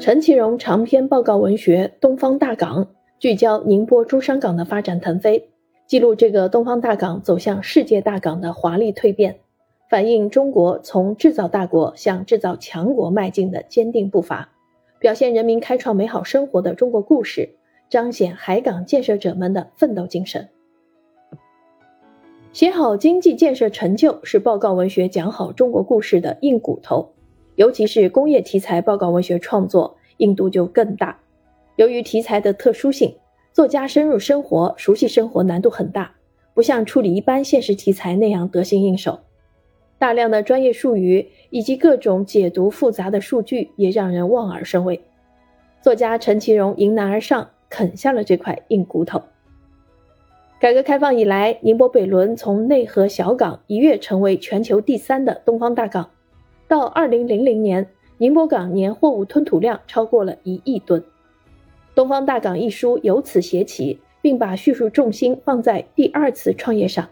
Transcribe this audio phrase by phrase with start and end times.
[0.00, 2.84] 陈其荣长篇报告文学《东方大港》
[3.18, 5.48] 聚焦宁波珠山港的发展腾飞，
[5.86, 9.38] 记录这个东方大港走向世界大港的华丽蜕变，
[9.88, 14.50] 反映中国从制造大国向制造强国迈进的坚定步伐，
[14.98, 17.54] 表现人民开创美好生活的中国故事，
[17.88, 20.48] 彰显海港建设者们的奋斗精神。
[22.52, 27.10] 写好经济建设成就是报告文学讲好中国故事的硬骨头。
[27.56, 31.20] 尤其是工业题材报告文学创作，硬度就更大。
[31.76, 33.16] 由于题材的特殊性，
[33.52, 36.14] 作家深入生活、熟悉生活难度很大，
[36.54, 39.20] 不像处理一般现实题材那样得心应手。
[39.98, 45.00] 大量的专业术语以及各种解读复杂的数据也让人望而生畏。
[45.80, 49.22] 作家陈其荣迎难而上，啃下了这块硬骨头。
[50.58, 56.10] 改革开放以来，宁波北仑从内河小港一跃成为全球第三的东方大港。
[56.66, 57.86] 到二零零零年，
[58.16, 61.00] 宁波港年货物吞吐量超过了一亿吨，
[61.94, 67.08] 《东方大港》一书由此写起，并把叙述重心放在第二次创业上，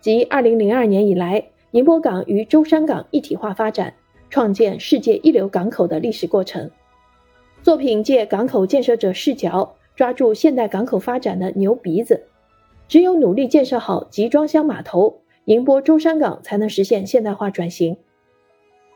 [0.00, 3.92] 即二零零二年以来，宁波港与舟山港一体化发展，
[4.30, 6.70] 创建世界一流港口的历史过程。
[7.62, 12.22] 作品借港口建设者视角，抓住现代港口发展的牛鼻子，
[12.88, 17.98] 只有努力建设好集装箱码头，宁波舟山港才能实现现代化转型。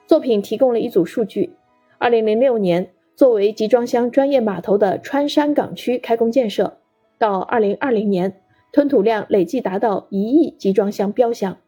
[0.08, 1.52] 作品提供了一组数据：
[1.98, 6.78] 二零零六年，作为集装箱专业码头的川山港区开工建设，
[7.18, 8.40] 到二零二零年，
[8.72, 11.58] 吞吐量累计达到一亿集装箱标箱。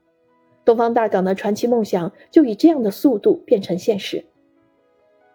[0.65, 4.25] 东方大港的传奇梦想就以这样的速度变成现实。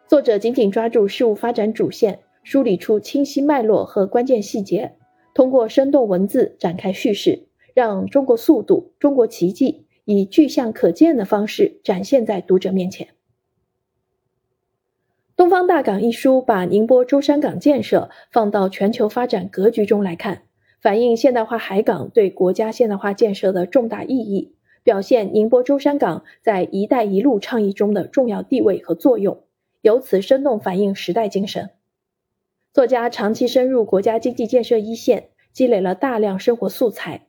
[0.07, 4.93] 作者紧紧抓住事物发展主线，梳理出清晰脉络和关键细节，
[5.35, 7.43] 通过生动文字展开叙事，
[7.75, 9.84] 让中国速度、中国奇迹。
[10.05, 13.07] 以具象可见的方式展现在读者面前。
[15.35, 20.43] 《东方大港》一书把宁波舟山港建设放到全球发展格局中来看，
[20.79, 29.43] 反映现代化海港对国家现代化建设的重大意义，表现宁波舟山港在“一带一路”倡议中的重要地位和作用，
[29.81, 31.71] 由此生动反映时代精神。
[32.71, 37.27] 作家长期深入国家经济建设一线，积累了大量生活素材，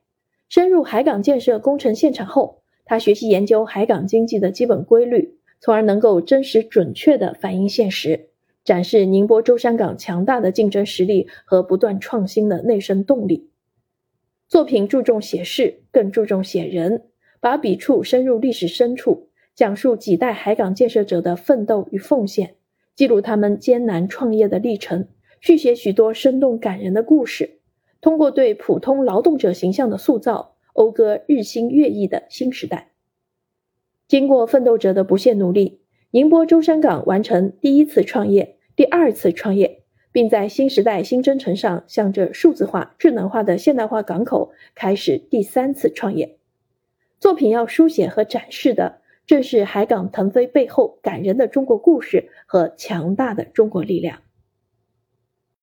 [0.48, 2.62] 深入海港建设工程现场后。
[2.88, 8.28] 他学习研究海港经济的基本规律，从而能够真实准确地反映现实，
[8.64, 13.50] 展示宁波舟山港强大的竞争实力和不断创新的内生动力。
[14.48, 17.02] 作品注重写事，更注重写人，
[17.40, 22.54] 把笔触深入历史深处，讲述几代海港建设者的奋斗与奉献，
[22.94, 25.08] 记录他们艰难创业的历程，
[25.40, 27.58] 续写许多生动感人的故事，
[28.00, 30.55] 通过对普通劳动者形象的塑造。
[30.76, 32.92] 讴歌日新月异的新时代。
[34.06, 46.36] 经过奋斗者的不懈努力，宁波舟山港完成第一次创业、第二次创业，并在新时代新征程上向着数字化、智能化的现代化港口开始第三次创业。
[47.18, 54.20] 作品要书写和展示的，正是海港腾飞背后感人的中国故事和强大的中国力量。